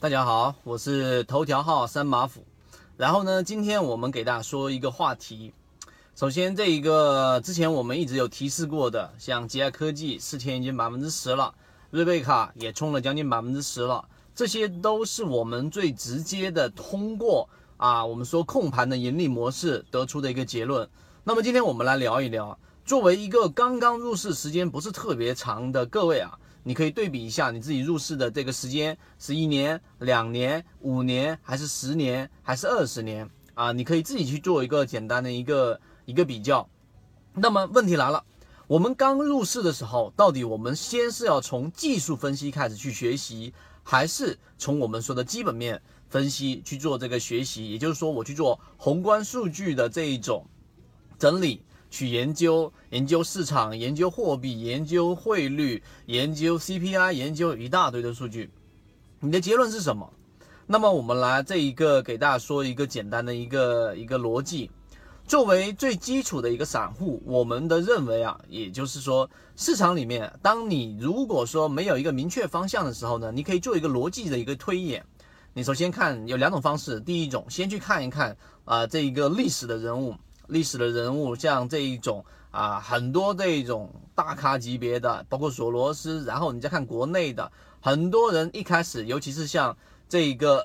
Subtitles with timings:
[0.00, 2.44] 大家好，我是头条号三马虎。
[2.96, 5.52] 然后呢，今天我们给大家说一个话题。
[6.14, 11.52] 首先，这一个之前我们一直有提示过的，像吉爱科技四天已经百分之十了，
[11.90, 20.88] 瑞贝卡也冲了将近百分之十了，这些都是我们最直接的通过啊，我们说控盘的盈利模式得出的一个结论。
[21.24, 26.38] 那么今天我们来聊一聊，作为一个刚刚入市时间不是特别长的各位啊。
[26.68, 33.72] 你可以对比一下你自己入市的这个时间是一年、两年、五年，还是十年，还是二十年啊？
[33.72, 36.68] 你可以自己去做一个简单的一个一个比较。
[37.32, 38.22] 那么问题来了，
[38.66, 47.70] 我们刚入市的时候，到底我们先是要从技术分析开始去学习，还是从我们说的基本面分析去做这个学习？
[47.70, 50.44] 也就是说，我去做宏观数据的这一种
[51.18, 51.62] 整理。
[51.90, 58.50] 去研究研究市场，研究货币，研究汇率，研究 CPI，研究一大堆的数据。
[59.20, 60.12] 你的结论是什么？
[60.66, 64.70] 那么我们来这一个给大家说一个简单的一个一个逻辑。
[65.26, 75.04] 作为最基础的一个散户，我们的认为啊，也就是说，市场里面，当你如果说没有一个明确方向的时候呢，你可以做一个逻辑的一个推演。
[75.52, 80.14] 你首先看有两种方式，第一种先去看一看啊这一个历史的人物。
[80.48, 89.76] 历史的人物，像这一种啊，很多这一种大咖级别的，包括索罗斯，然后你再看国内的很多人，一开始，尤其是像
[90.08, 90.64] 这个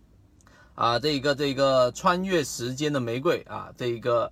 [0.76, 4.30] 啊，这个这个穿越时间的玫瑰啊，这一个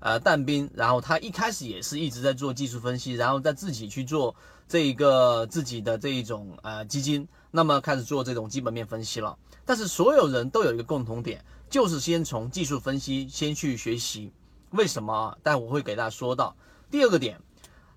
[0.00, 4.36] 呃但兵，然后他一开始也是一直在做技术分析，然后再自己去做
[4.68, 9.36] 这一个自己的这一种呃基金，那么开始做这种基本面分析了。
[9.64, 11.44] 但是所有人都有一个共同点。
[11.70, 14.32] 就是先从技术分析先去学习，
[14.70, 15.36] 为什么？
[15.42, 16.56] 待会我会给大家说到
[16.90, 17.40] 第二个点。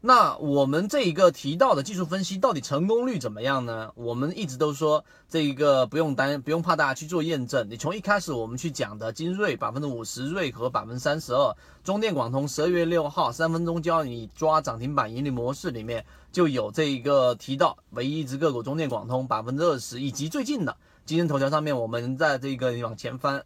[0.03, 3.91] 那我们这一个提到的技术分析到底成功率怎么样呢？
[3.93, 7.69] 我们一直都说这一个不用担不用怕大家去做验证。
[7.69, 20.75] 你从一开始我们去讲的金瑞百分之五十，瑞和百分之三十二，中电广通十二月六号三分钟教你抓涨停板盈利模式里面就有这一个提到，唯一一只个股中电广通百分之二十，以及最近的。
[21.03, 23.43] 今天头条上面，我们在这个往前翻，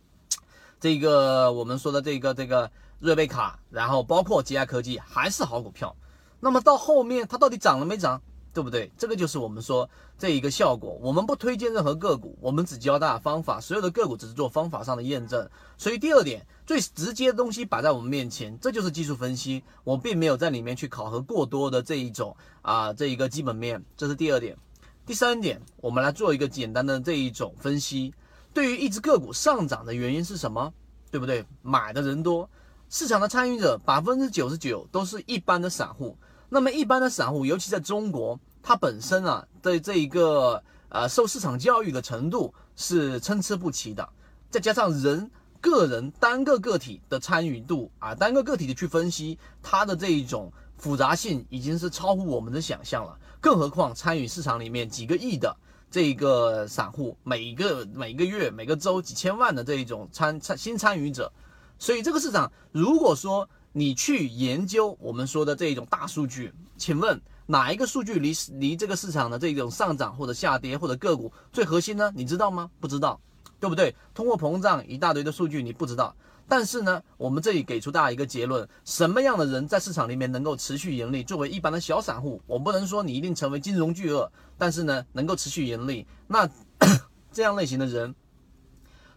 [0.78, 2.70] 这个我们说的这个这个
[3.00, 5.96] 瑞贝卡，然后包括吉亚科技还是好股票。
[6.38, 8.20] 那么到后面它到底涨了没涨，
[8.52, 8.92] 对不对？
[8.98, 9.88] 这个就是我们说
[10.18, 10.96] 这一个效果。
[11.00, 15.48] 我们不推荐任何个股，我们只教大家方法，所有的个股只是做方法上的验证。
[15.78, 19.64] 所以第二点，最直接的东西摆在我们面前，这就是技术分析。
[19.82, 24.56] 我并没有在里面去考核过多的这一种啊这一个基本面，这是第二点。
[25.04, 28.14] 第三点，我们来做一个简单的这一种分析。
[28.54, 30.72] 对于一只个股上涨的原因是什么？
[31.10, 31.44] 对不对？
[31.60, 32.48] 买的人多，
[32.88, 36.16] 市场的参与者百分之九十九都是一般的散户。
[36.48, 44.08] 那么一般的散户，尤其在中国，它本身啊，对这一个呃受市场教育的程度是参差不齐的。
[44.50, 45.28] 再加上人
[45.60, 50.52] 个人单个个体的参与度啊，单个个体的去分析它的这一种
[50.82, 53.16] 复杂性，已经是超乎我们的想象了。
[53.40, 55.56] 更何况参与市场里面几个亿的
[55.88, 61.32] 这个散户，每个每个月每个周几千万的这一种参参新参与者，
[61.78, 72.12] 所以这个市场，如果说你去研究我们说的这一种大数据，请问哪一个数据离离这个市场的这种上涨或者下跌或者个股最核心呢？
[72.16, 72.68] 你知道吗？
[72.80, 73.20] 不知道，
[73.60, 73.94] 对不对？
[74.14, 76.12] 通货膨胀一大堆的数据你不知道。
[76.52, 81.24] 但是呢，我们这里给出大家一个结论：什么样的人在市场里面能够持续盈利？
[81.24, 86.46] 作为一般的小散户，我不能说你一定成为金融巨鳄，但是呢，能够持续盈利，那
[87.32, 88.14] 这样类型的人。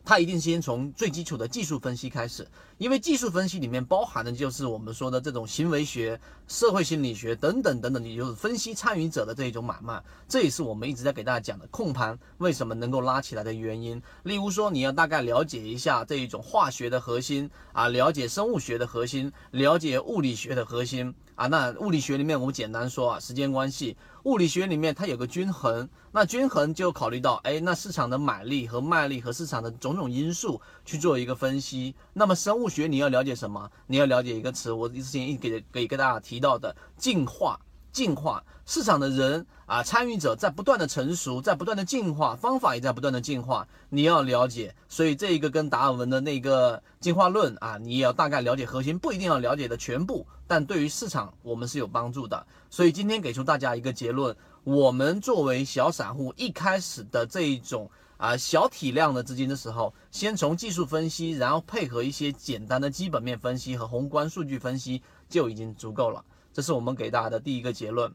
[0.06, 10.00] 它一定先从最基础的技术分析开始，因为技术分析里面包含的就是我们说的这种行为学、社会心理学等等等等，也就是分析参与者的这一种买卖。
[10.30, 14.00] 这也是我们一直在给大家讲的控盘为什么能够拉起来的原因。
[14.22, 21.48] 例如说，你要大概了解一下这一种化学的核心啊，了解生物学的核心，了解物理学的核心啊。
[21.48, 23.96] 那物理学里面我们简单说啊，时间关系。
[24.24, 31.94] 物理学里面它有个均衡，那均衡就考虑到，哎，那市场的买力和卖力和市场的种种因素去做一个分析。
[32.14, 33.70] 那么生物学你要了解什么？
[33.86, 37.60] 你要了解一个词，我之前一给给给大家提到的进化。
[37.96, 43.66] 进化市场的人啊，参与者在不断的成熟，在不断的进化，方法也在不断的进化。
[43.88, 52.46] 你要了解，所以这一个跟达尔文的那个进化论啊，你也要大概了解核心，不一定要了解的全部，但对于市场我们是有帮助的。
[52.70, 66.22] 所以今天给出大家一个结论：我们作为小散户，一开始的这一种啊小体量的资金的时候，先从技术分析，然后配合一些简单的基本面分析和宏观数据分析，就已经足够了。
[66.56, 68.10] 这是我们给大家的第一个结论。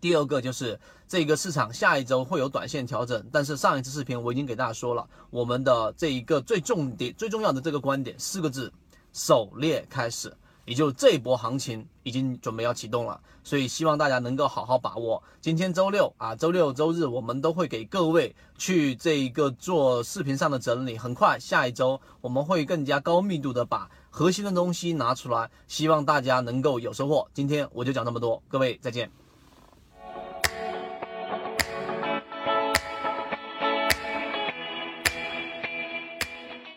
[0.00, 0.78] 第二个就是
[1.08, 8.72] 这个市场下一周会有短线调整，但是上一次视频我已经给大家说了，我们的这一个最重点、最重要的这个观点四个字：
[9.12, 10.32] 狩猎开始。
[10.64, 15.22] 也就这一波行情已经准备要启动了，所以希望大家能够好好把握。
[15.40, 20.96] 今天周六啊，周六周日我们都会给各位去这一个做视频上的整理。
[20.96, 27.28] 很快下一周我们会更加高密度的把核心的东西拿出来，希望大家能够有收获。
[27.34, 29.23] 今天我就讲这么多，各位再见。